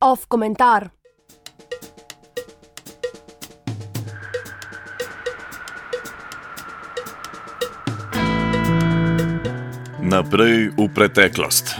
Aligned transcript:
Off 0.00 0.26
komentar. 0.28 0.90
Naprej 10.06 10.70
v 10.78 10.88
preteklost. 10.94 11.74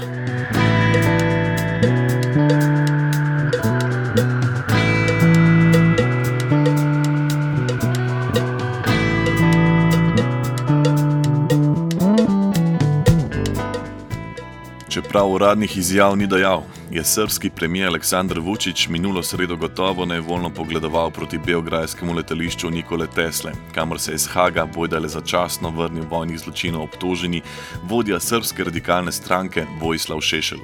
Čeprav 15.16 15.33
uradnih 15.33 15.77
izjav 15.77 16.16
ni 16.16 16.27
dejal, 16.27 16.61
je 16.90 17.04
srpski 17.04 17.50
premijer 17.50 17.88
Aleksandr 17.88 18.38
Vučić 18.40 18.88
minulo 18.88 19.22
sredo 19.22 19.56
gotovo 19.56 20.04
nevoljno 20.04 20.50
pogledoval 20.50 21.10
proti 21.10 21.38
beograjskemu 21.38 22.12
letališču 22.12 22.70
Nikole 22.70 23.06
Tesle, 23.14 23.52
kamor 23.74 24.00
se 24.00 24.12
je 24.12 24.14
iz 24.14 24.26
Haga 24.26 24.66
bojda 24.74 24.98
le 24.98 25.09
začasno 25.09 25.70
vrnil 25.70 26.04
vojnih 26.10 26.38
zločinov 26.38 26.82
obtoženi 26.82 27.42
vodja 27.82 28.20
srpske 28.20 28.64
radikalne 28.64 29.12
stranke 29.12 29.66
Vojislav 29.80 30.20
Šešel. 30.20 30.59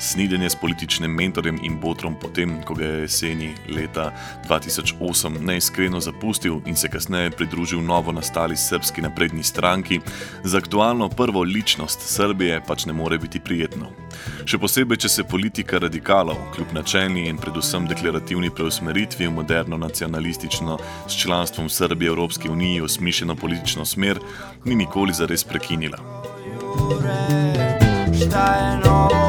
Snidenje 0.00 0.50
s 0.50 0.56
političnim 0.56 1.10
mentorjem 1.10 1.58
in 1.62 1.80
botrom 1.80 2.14
potem, 2.20 2.62
ko 2.62 2.74
ga 2.74 2.84
je 2.84 3.00
jeseni 3.00 3.54
leta 3.68 4.12
2008 4.48 5.40
neiskreno 5.40 6.00
zapustil 6.00 6.60
in 6.66 6.76
se 6.76 6.88
kasneje 6.88 7.30
pridružil 7.30 7.82
novo 7.82 8.12
nastali 8.12 8.56
srpski 8.56 9.02
napredni 9.02 9.42
stranki, 9.42 10.00
za 10.44 10.58
aktualno 10.58 11.08
prvo 11.08 11.42
ličnost 11.42 12.00
Srbije 12.00 12.62
pač 12.66 12.86
ne 12.86 12.92
more 12.92 13.18
biti 13.18 13.40
prijetno. 13.40 13.90
Še 14.44 14.58
posebej, 14.58 14.96
če 14.96 15.08
se 15.08 15.24
politika 15.24 15.49
radikalov, 15.72 16.36
kljub 16.54 16.66
načelni 16.72 17.28
in 17.28 17.36
predvsem 17.36 17.86
deklarativni 17.86 18.50
preusmeritvi 18.50 19.26
v 19.26 19.30
moderno 19.30 19.76
nacionalistično 19.76 20.78
s 21.08 21.16
članstvom 21.16 21.68
Srbije 21.68 22.10
v 22.10 22.12
Evropski 22.12 22.48
uniji 22.48 22.80
osmišljeno 22.80 23.36
politično 23.36 23.84
smer, 23.84 24.18
ni 24.64 24.74
nikoli 24.74 25.12
zares 25.12 25.44
prekinila. 25.44 25.98
Šta 28.16 28.54
je 28.54 28.76
novo 28.84 29.19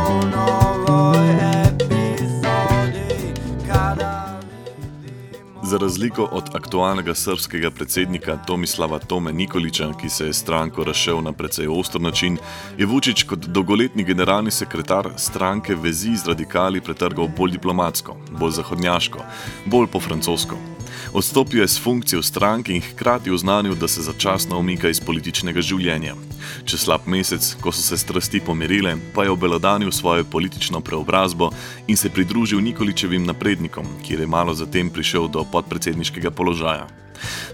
Za 5.71 5.77
razliko 5.77 6.23
od 6.31 6.43
aktualnega 6.55 7.13
srpskega 7.15 7.69
predsednika 7.71 8.37
Tomislava 8.47 8.99
Tome 8.99 9.31
Nikoliča, 9.33 9.93
ki 10.01 10.09
se 10.09 10.25
je 10.25 10.33
stranko 10.33 10.83
razšel 10.83 11.21
na 11.23 11.31
precej 11.31 11.67
oster 11.67 12.01
način, 12.01 12.37
je 12.77 12.85
Vučić 12.85 13.23
kot 13.23 13.39
dolgoletni 13.39 14.03
generalni 14.03 14.51
sekretar 14.51 15.09
stranke 15.17 15.75
vezi 15.75 16.15
z 16.15 16.27
radikali 16.27 16.81
pretrgal 16.81 17.27
bolj 17.37 17.51
diplomatsko, 17.51 18.17
bolj 18.39 18.51
zahodnjaško, 18.51 19.23
bolj 19.65 19.87
po 19.87 19.99
francosko. 19.99 20.59
Odstopil 21.13 21.61
je 21.61 21.67
z 21.67 21.79
funkcije 21.79 22.19
v 22.19 22.25
stranki 22.25 22.75
in 22.75 22.81
hkrati 22.81 23.31
oznanil, 23.31 23.75
da 23.75 23.87
se 23.87 24.01
začasno 24.01 24.59
umika 24.59 24.89
iz 24.89 24.99
političnega 24.99 25.61
življenja. 25.61 26.15
Čez 26.65 26.85
slab 26.85 27.07
mesec, 27.07 27.55
ko 27.61 27.71
so 27.71 27.81
se 27.81 27.97
strasti 27.97 28.39
pomirile, 28.39 28.95
pa 29.15 29.23
je 29.23 29.33
obelodanil 29.33 29.91
svojo 29.91 30.23
politično 30.23 30.81
preobrazbo 30.81 31.51
in 31.87 31.97
se 31.97 32.09
pridružil 32.09 32.61
Nikoličevim 32.61 33.25
naprednikom, 33.25 33.85
kjer 34.05 34.19
je 34.19 34.27
malo 34.27 34.53
zatem 34.53 34.89
prišel 34.89 35.27
do 35.27 35.43
podpredsedniškega 35.43 36.31
položaja. 36.31 36.87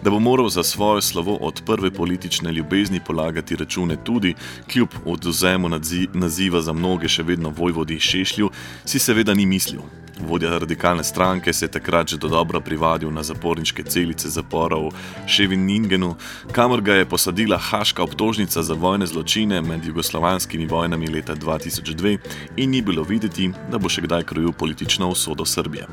Da 0.01 0.09
bo 0.09 0.19
moral 0.19 0.49
za 0.49 0.63
svoje 0.63 1.01
slovo 1.01 1.35
od 1.35 1.61
prve 1.65 1.91
politične 1.91 2.51
ljubezni 2.51 2.99
polagati 3.07 3.55
račune 3.55 3.97
tudi, 4.03 4.35
kljub 4.71 4.89
oduzemu 5.05 5.69
naziva 6.13 6.61
za 6.61 6.73
mnoge 6.73 7.07
še 7.07 7.23
vedno 7.23 7.49
vojvodi 7.49 7.99
Šešlju, 7.99 8.49
si 8.85 8.99
seveda 8.99 9.33
ni 9.33 9.45
mislil. 9.45 9.81
Vodja 10.19 10.57
radikalne 10.57 11.03
stranke 11.03 11.53
se 11.53 11.65
je 11.65 11.71
takrat 11.71 12.07
že 12.07 12.17
do 12.17 12.27
dobro 12.27 12.61
privadil 12.61 13.11
na 13.11 13.23
zaporniške 13.23 13.83
celice 13.83 14.29
zaporov 14.29 14.89
v 14.89 14.93
Ševiningenu, 15.27 16.15
kamor 16.51 16.81
ga 16.81 16.93
je 16.93 17.05
posadila 17.05 17.57
haška 17.57 18.03
obtožnica 18.03 18.63
za 18.63 18.73
vojne 18.73 19.05
zločine 19.05 19.61
med 19.61 19.85
jugoslovanskimi 19.85 20.65
vojnami 20.65 21.07
leta 21.07 21.35
2002 21.35 22.17
in 22.57 22.69
ni 22.69 22.81
bilo 22.81 23.03
videti, 23.03 23.51
da 23.71 23.77
bo 23.77 23.89
še 23.89 24.01
kdaj 24.01 24.23
krojil 24.23 24.51
politično 24.51 25.09
usodo 25.09 25.45
Srbije. 25.45 25.87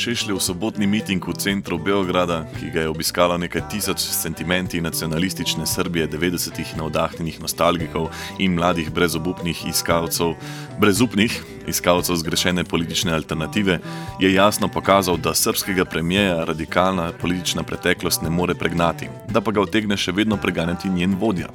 Šešljev 0.00 0.38
sobotni 0.40 0.86
miting 0.86 1.26
v 1.28 1.34
centru 1.36 1.76
Beograda, 1.78 2.46
ki 2.56 2.70
ga 2.72 2.86
je 2.86 2.88
obiskalo 2.88 3.36
nekaj 3.38 3.66
tisoč 3.68 4.00
sentimenti 4.00 4.80
nacionalistične 4.80 5.66
Srbije 5.66 6.08
90-ih 6.08 6.72
navdahnjenih 6.78 7.40
nostalgikov 7.40 8.08
in 8.38 8.54
mladih 8.56 8.88
brezobupnih 8.90 9.66
iskalcev, 9.68 10.32
brezupnih 10.80 11.36
iskalcev 11.68 12.16
zgrešene 12.16 12.64
politične 12.64 13.12
alternative, 13.12 13.78
je 14.20 14.32
jasno 14.32 14.68
pokazal, 14.68 15.16
da 15.16 15.34
srpskega 15.34 15.84
premijeja 15.84 16.44
radikalna 16.44 17.12
politična 17.20 17.62
preteklost 17.62 18.22
ne 18.22 18.30
more 18.30 18.54
pregnati, 18.54 19.08
da 19.28 19.40
pa 19.40 19.52
ga 19.52 19.60
utegne 19.60 19.96
še 19.96 20.12
vedno 20.12 20.36
preganjati 20.36 20.88
njen 20.88 21.14
vodja. 21.20 21.52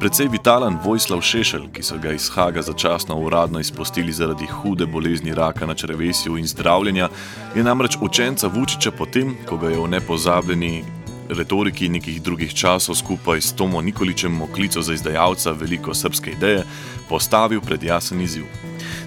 Predvsej 0.00 0.28
vitalen 0.28 0.78
Vojslav 0.84 1.24
Šešelj, 1.24 1.70
ki 1.72 1.82
so 1.82 1.96
ga 1.98 2.12
iz 2.12 2.28
Haga 2.34 2.62
začasno 2.62 3.16
uradno 3.16 3.60
izpustili 3.60 4.12
zaradi 4.12 4.46
hude 4.46 4.86
bolezni 4.86 5.34
raka 5.34 5.66
na 5.66 5.74
črevesju 5.74 6.36
in 6.36 6.46
zdravljenja, 6.46 7.08
je 7.56 7.64
namreč 7.78 7.96
učenca 8.00 8.48
Vučiča 8.50 8.90
potem, 8.90 9.36
ko 9.46 9.56
ga 9.56 9.68
je 9.70 9.78
v 9.78 9.88
nepozabljeni 9.88 10.84
retoriki 11.30 11.86
nekih 11.88 12.16
drugih 12.22 12.50
časov 12.50 12.96
skupaj 12.98 13.38
s 13.40 13.52
Tomo 13.54 13.78
Nikoličem 13.80 14.42
oklico 14.42 14.82
za 14.82 14.94
izdajalca 14.94 15.52
veliko 15.52 15.94
srpske 15.94 16.32
ideje, 16.34 16.64
postavil 17.08 17.60
pred 17.60 17.82
jasen 17.82 18.20
izziv. 18.20 18.50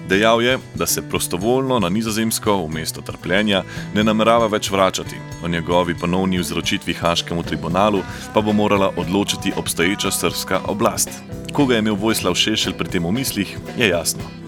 Dejal 0.08 0.42
je, 0.42 0.58
da 0.74 0.86
se 0.86 1.04
prostovoljno 1.04 1.78
na 1.84 1.88
nizozemsko 1.88 2.56
v 2.64 2.72
mesto 2.72 3.04
trpljenja 3.04 3.62
ne 3.94 4.04
namerava 4.04 4.46
več 4.46 4.70
vračati, 4.70 5.20
o 5.44 5.48
njegovi 5.48 5.94
ponovni 5.94 6.40
vzročitvi 6.40 6.94
Haškemu 6.94 7.42
tribunalu 7.42 8.00
pa 8.34 8.40
bo 8.40 8.52
morala 8.52 8.92
odločiti 8.96 9.52
obstoječa 9.56 10.10
srpska 10.10 10.60
oblast. 10.64 11.10
Koga 11.52 11.74
je 11.74 11.84
imel 11.84 11.94
Vojslav 12.00 12.34
Šešelj 12.34 12.78
pri 12.78 12.88
tem 12.88 13.04
v 13.04 13.12
mislih, 13.12 13.58
je 13.76 13.88
jasno. 13.88 14.41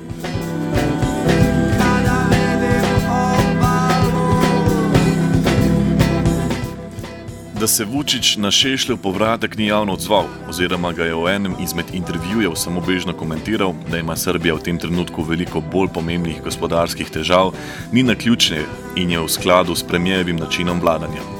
Da 7.64 7.69
se 7.69 7.84
Vučić 7.84 8.36
na 8.36 8.50
Šešljev 8.50 8.97
povratek 8.97 9.56
ni 9.56 9.66
javno 9.66 9.92
odzval, 9.92 10.25
oziroma 10.48 10.92
ga 10.92 11.04
je 11.04 11.14
v 11.14 11.28
enem 11.32 11.54
izmed 11.60 11.86
intervjujev 11.92 12.52
samo 12.54 12.80
bežno 12.80 13.12
komentiral, 13.12 13.72
da 13.91 13.98
ima 13.98 14.16
Srbija 14.16 14.54
v 14.54 14.60
tem 14.66 14.78
trenutku 14.78 15.25
veliko 15.25 15.62
bolj 15.72 15.88
pomembnih 15.94 16.42
gospodarskih 16.44 17.08
težav, 17.10 17.54
ni 17.92 18.03
na 18.03 18.14
ključne 18.14 18.60
in 18.97 19.16
je 19.16 19.20
v 19.20 19.28
skladu 19.28 19.74
s 19.74 19.82
premijevim 19.82 20.36
načinom 20.36 20.80
vladanja. 20.80 21.34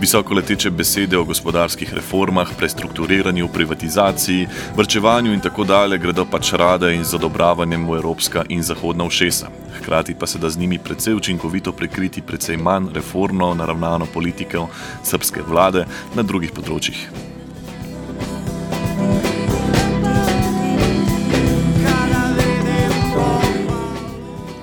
Visoko 0.00 0.34
leteče 0.34 0.70
besede 0.70 1.18
o 1.18 1.24
gospodarskih 1.24 1.94
reformah, 1.94 2.48
prestrukturiranju, 2.58 3.48
privatizaciji, 3.48 4.48
vrčevanju 4.76 5.32
in 5.32 5.40
tako 5.40 5.64
dalje 5.64 5.98
gredo 5.98 6.24
pač 6.24 6.52
rade 6.52 6.94
in 6.94 7.04
z 7.04 7.14
odobravanjem 7.14 7.88
v 7.88 7.96
evropska 7.96 8.44
in 8.48 8.62
zahodna 8.62 9.08
všesa. 9.08 9.48
Hkrati 9.80 10.14
pa 10.14 10.26
se 10.26 10.38
da 10.38 10.50
z 10.50 10.58
njimi 10.58 10.78
precej 10.78 11.14
učinkovito 11.14 11.72
prekriti 11.72 12.22
precej 12.22 12.56
manj 12.56 12.92
reformno 12.94 13.54
naravnano 13.54 14.06
politiko 14.06 14.68
srpske 15.02 15.42
vlade 15.42 15.86
na 16.14 16.22
drugih 16.22 16.52
področjih. 16.52 17.29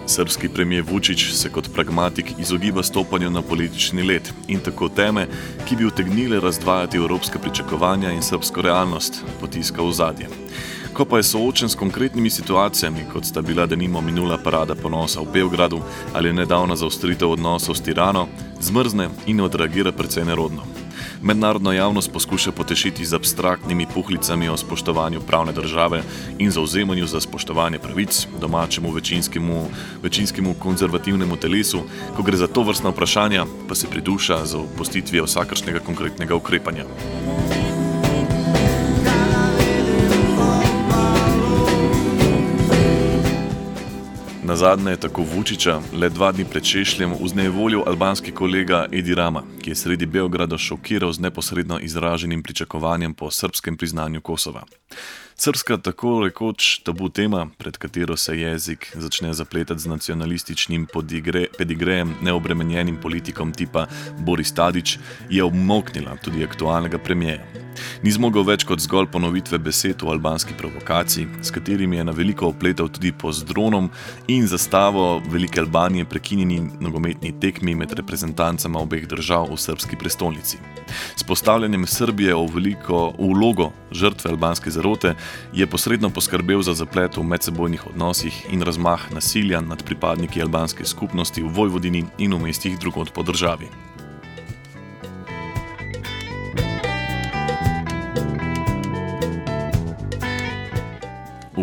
Srpski 0.07 0.49
premijer 0.49 0.83
Vučić 0.91 1.31
se 1.33 1.49
kot 1.49 1.69
pragmatik 1.73 2.25
izogiba 2.39 2.83
stopanju 2.83 3.29
na 3.29 3.41
politični 3.41 4.03
let 4.03 4.33
in 4.47 4.59
tako 4.59 4.89
teme, 4.89 5.27
ki 5.67 5.75
bi 5.75 5.85
utegnile 5.85 6.39
razdvajati 6.39 6.97
evropske 6.97 7.39
pričakovanja 7.39 8.11
in 8.11 8.21
srpsko 8.21 8.61
realnost, 8.61 9.23
potiska 9.41 9.81
v 9.81 9.91
zadje. 9.91 10.29
Ko 10.93 11.05
pa 11.05 11.17
je 11.17 11.23
soočen 11.23 11.69
s 11.69 11.75
konkretnimi 11.75 12.29
situacijami, 12.29 13.05
kot 13.13 13.25
sta 13.25 13.41
bila 13.41 13.65
denimo 13.65 14.01
minula 14.01 14.37
parada 14.43 14.75
ponosa 14.75 15.21
v 15.21 15.31
Beogradu 15.33 15.81
ali 16.13 16.33
nedavna 16.33 16.75
zaostritev 16.75 17.31
odnosov 17.31 17.75
s 17.75 17.81
Tirano, 17.81 18.27
zmrzne 18.59 19.09
in 19.25 19.41
odreagira 19.41 19.91
precej 19.91 20.25
nerodno 20.25 20.86
mednarodno 21.21 21.71
javnost 21.71 22.11
poskuša 22.13 22.51
potešiti 22.51 23.05
z 23.05 23.13
abstraktnimi 23.13 23.87
puhlicami 23.93 24.49
o 24.49 24.57
spoštovanju 24.57 25.21
pravne 25.21 25.53
države 25.53 26.03
in 26.39 26.51
zauzemanju 26.51 27.07
za 27.07 27.21
spoštovanje 27.21 27.79
pravic 27.79 28.27
domačemu 28.41 28.91
večinskemu, 28.91 29.65
večinskemu 30.03 30.53
konzervativnemu 30.53 31.35
telesu, 31.35 31.81
ko 32.15 32.23
gre 32.23 32.37
za 32.37 32.47
to 32.47 32.63
vrstna 32.63 32.89
vprašanja, 32.89 33.45
pa 33.67 33.75
se 33.75 33.87
priduša 33.87 34.45
za 34.45 34.57
opustitvijo 34.57 35.25
vsakršnega 35.25 35.79
konkretnega 35.79 36.35
ukrepanja. 36.35 36.85
Na 44.47 44.55
zadnje 44.55 44.91
je 44.91 44.97
tako 44.97 45.25
Vučiča 45.35 45.81
le 45.93 46.09
dva 46.09 46.31
dni 46.31 46.45
pred 46.45 46.63
Češljem 46.63 47.13
vznejevolil 47.21 47.81
albanski 47.87 48.31
kolega 48.31 48.85
Edi 48.91 49.15
Rama, 49.15 49.43
ki 49.61 49.69
je 49.69 49.75
sredi 49.75 50.05
Beograda 50.05 50.57
šokiral 50.57 51.11
z 51.13 51.19
neposredno 51.19 51.79
izraženim 51.79 52.43
pričakovanjem 52.43 53.13
po 53.13 53.31
srpskem 53.31 53.77
priznanju 53.77 54.21
Kosova. 54.21 54.63
Srpska 55.35 55.77
tako 55.77 56.23
rekoč 56.23 56.79
tabu 56.79 57.09
tema, 57.09 57.47
pred 57.57 57.77
katero 57.77 58.17
se 58.17 58.39
jezik 58.39 58.95
začne 58.95 59.33
zapletati 59.33 59.81
z 59.81 59.85
nacionalističnim 59.85 60.87
podigre, 60.93 61.45
pedigrejem 61.57 62.15
neobremenjenim 62.21 62.97
politikom 63.01 63.51
tipa 63.53 63.87
Boris 64.19 64.53
Tadić, 64.53 64.97
je 65.29 65.43
obmoknila 65.43 66.15
tudi 66.23 66.43
aktualnega 66.43 66.97
premijeja. 66.97 67.66
Ni 68.03 68.11
zmogel 68.11 68.45
več 68.47 68.63
kot 68.67 68.81
zgolj 68.83 69.09
ponovitve 69.11 69.59
besed 69.59 70.03
o 70.03 70.11
albanski 70.13 70.53
provokaciji, 70.57 71.27
s 71.41 71.51
katerimi 71.51 71.97
je 71.97 72.03
na 72.03 72.15
veliko 72.15 72.47
opletal 72.51 72.89
tudi 72.89 73.11
po 73.11 73.31
zdronom 73.31 73.89
in 74.27 74.47
zastavo 74.47 75.21
Velike 75.29 75.59
Albanije 75.59 76.05
prekinjeni 76.05 76.59
nogometni 76.79 77.33
tekmi 77.39 77.75
med 77.75 77.93
reprezentancama 77.93 78.79
obeh 78.79 79.07
držav 79.07 79.51
v 79.51 79.57
srpski 79.57 79.99
prestolnici. 79.99 80.57
S 81.15 81.23
postavljanjem 81.23 81.87
Srbije 81.87 82.35
v 82.35 82.47
veliko 82.53 83.13
vlogo 83.19 83.71
žrtve 83.91 84.31
albanske 84.31 84.71
zarote 84.71 85.15
je 85.53 85.67
posredno 85.67 86.09
poskrbel 86.09 86.61
za 86.61 86.73
zaplet 86.73 87.17
v 87.17 87.23
medsebojnih 87.23 87.87
odnosih 87.87 88.45
in 88.51 88.61
razmah 88.61 89.11
nasilja 89.11 89.61
nad 89.61 89.83
pripadniki 89.83 90.41
albanske 90.41 90.85
skupnosti 90.85 91.43
v 91.43 91.53
Vojvodini 91.53 92.05
in 92.17 92.33
v 92.33 92.39
mestih 92.47 92.79
drugod 92.79 93.11
po 93.11 93.23
državi. 93.23 93.67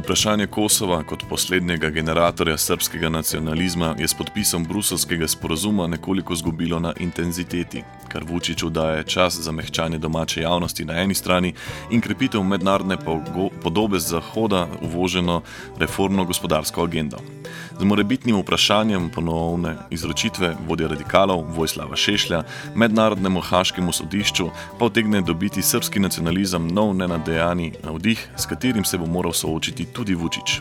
Vprašanje 0.04 0.46
Kosova 0.46 1.02
kot 1.02 1.22
poslednjega 1.28 1.88
generatorja 1.90 2.58
srpskega 2.58 3.08
nacionalizma 3.08 3.94
je 3.98 4.08
s 4.08 4.14
podpisom 4.14 4.64
bruselskega 4.64 5.28
sporozuma 5.28 5.86
nekoliko 5.86 6.34
zgubilo 6.34 6.80
na 6.80 6.92
intenziteti, 7.00 7.82
kar 8.08 8.24
Vučiću 8.24 8.70
daje 8.70 9.04
čas 9.04 9.38
za 9.40 9.52
mehčanje 9.52 9.98
domače 9.98 10.40
javnosti 10.40 10.84
na 10.84 11.00
eni 11.00 11.14
strani 11.14 11.54
in 11.90 12.00
krepitev 12.00 12.42
mednarodne 12.42 12.96
podobe 13.62 13.98
Zahoda 13.98 14.68
uvoženo 14.82 15.42
reformno 15.78 16.24
gospodarsko 16.24 16.82
agendo. 16.82 17.16
Z 17.80 17.84
morebitnim 17.84 18.36
vprašanjem 18.40 19.10
ponovne 19.10 19.76
izročitve 19.90 20.56
vodja 20.68 20.88
radikalov 20.88 21.44
Vojslava 21.56 21.96
Šešlja 21.96 22.42
mednarodnemu 22.74 23.40
haškemu 23.40 23.92
sodišču 23.92 24.50
pa 24.78 24.84
utegne 24.84 25.20
dobiti 25.20 25.62
srpski 25.62 26.00
nacionalizem 26.00 26.68
nov 26.68 26.94
nenadejani 26.96 27.72
navdih, 27.84 28.28
s 28.36 28.46
katerim 28.46 28.84
se 28.84 28.98
bo 28.98 29.06
moral 29.06 29.32
soočiti 29.32 29.84
tudi 29.84 30.14
Vučić. 30.14 30.60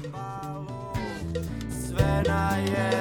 Sve 1.87 2.23
na 2.27 2.57
jednu 2.57 2.92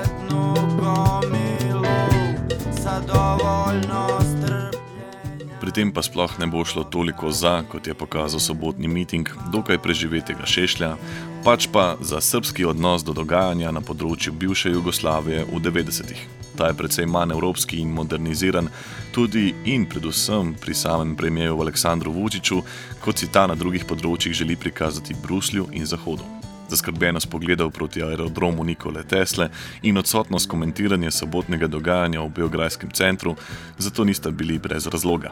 Pri 5.73 5.81
tem 5.81 5.89
pa 5.89 6.05
sploh 6.05 6.29
ne 6.37 6.45
bo 6.45 6.61
šlo 6.69 6.85
toliko 6.85 7.33
za, 7.33 7.65
kot 7.65 7.87
je 7.89 7.95
pokazal 7.97 8.41
sobotni 8.45 8.89
miting, 8.93 9.25
dokaj 9.49 9.79
preživetega 9.81 10.45
šešlja, 10.45 10.91
pač 11.41 11.65
pa 11.73 11.97
za 11.97 12.21
srpski 12.21 12.69
odnos 12.69 13.01
do 13.01 13.15
dogajanja 13.17 13.73
na 13.73 13.81
področju 13.81 14.35
bivše 14.37 14.75
Jugoslavije 14.75 15.47
v 15.49 15.63
90-ih. 15.65 16.21
Ta 16.61 16.69
je 16.69 16.77
precej 16.77 17.09
manj 17.09 17.33
evropski 17.33 17.81
in 17.81 17.89
moderniziran, 17.89 18.69
tudi 19.17 19.55
in 19.65 19.89
predvsem 19.89 20.53
pri 20.61 20.77
samem 20.77 21.17
premijeju 21.17 21.65
Aleksandru 21.65 22.13
Vučiću, 22.13 22.61
kot 23.01 23.17
si 23.17 23.33
ta 23.33 23.49
na 23.49 23.57
drugih 23.57 23.89
področjih 23.89 24.37
želi 24.37 24.61
prikazati 24.61 25.17
Bruslju 25.25 25.73
in 25.73 25.89
Zahodu. 25.89 26.42
Zaskrbljenost 26.73 27.29
pogledov 27.31 27.71
proti 27.71 28.03
aerodromu 28.03 28.65
Nikole 28.65 29.03
Tesle 29.05 29.51
in 29.83 29.99
odsotnost 29.99 30.49
komentiranja 30.49 31.11
sobotnega 31.11 31.69
dogajanja 31.69 32.25
v 32.25 32.33
Beograjskem 32.41 32.91
centru, 32.97 33.37
zato 33.79 34.05
nista 34.05 34.31
bili 34.31 34.59
brez 34.59 34.87
razloga. 34.87 35.31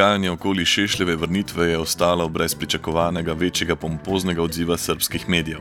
Dogajanje 0.00 0.30
okoli 0.30 0.64
Šešljeve 0.64 1.16
vrnitve 1.16 1.66
je 1.68 1.78
ostalo 1.78 2.28
brez 2.28 2.54
pričakovanega 2.54 3.32
večjega 3.32 3.76
pompoznega 3.76 4.42
odziva 4.42 4.76
srpskih 4.76 5.28
medijev. 5.28 5.60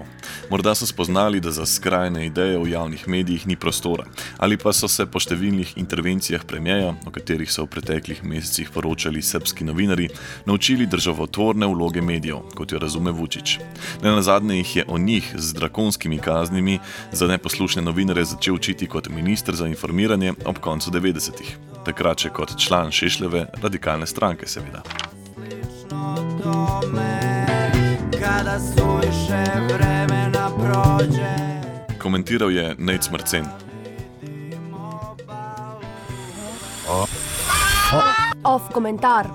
Morda 0.50 0.76
so 0.76 0.86
spoznali, 0.86 1.40
da 1.40 1.52
za 1.52 1.66
skrajne 1.66 2.26
ideje 2.26 2.58
v 2.58 2.70
javnih 2.72 3.08
medijih 3.08 3.48
ni 3.48 3.56
prostora, 3.56 4.06
ali 4.38 4.58
pa 4.58 4.72
so 4.74 4.88
se 4.88 5.04
po 5.06 5.20
številnih 5.20 5.74
intervencijah 5.76 6.46
premijeja, 6.48 6.94
o 7.06 7.12
katerih 7.12 7.52
so 7.52 7.66
v 7.66 7.74
preteklih 7.74 8.24
mesecih 8.24 8.72
poročali 8.72 9.22
srpski 9.22 9.68
novinari, 9.68 10.08
naučili 10.46 10.88
državotvorne 10.88 11.68
vloge 11.68 12.02
medijev, 12.02 12.40
kot 12.56 12.72
jo 12.72 12.80
razume 12.80 13.12
Vučić. 13.12 13.58
Ne 14.04 14.14
na 14.16 14.22
zadnje 14.22 14.62
jih 14.62 14.76
je 14.76 14.86
o 14.88 14.98
njih 14.98 15.34
z 15.36 15.54
drakonskimi 15.60 16.20
kaznimi 16.20 16.80
za 17.12 17.28
neposlušne 17.28 17.82
novinare 17.82 18.24
začel 18.24 18.56
učiti 18.56 18.88
kot 18.88 19.12
ministr 19.12 19.56
za 19.56 19.68
informiranje 19.68 20.34
ob 20.46 20.64
koncu 20.64 20.92
90-ih 20.96 21.69
takrat 21.90 22.22
še 22.22 22.30
kot 22.30 22.54
član 22.62 22.92
Šešljeve 22.94 23.46
radikalne 23.64 24.06
stranke, 24.06 24.46
seveda. 24.46 24.84
Komentiral 32.00 32.52
je 32.54 32.76
Nec 32.78 33.10
Mrcen. 33.10 33.50
Off 38.44 38.70
komentar. 38.74 39.28